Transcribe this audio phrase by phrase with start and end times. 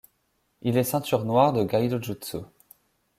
[0.63, 2.37] Il est ceinture noire de gaidojutsu.